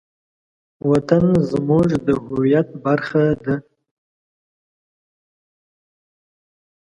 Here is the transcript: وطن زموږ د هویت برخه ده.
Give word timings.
وطن 0.89 1.25
زموږ 1.49 1.87
د 2.05 2.07
هویت 2.25 2.67
برخه 2.85 3.23
ده. 3.43 3.55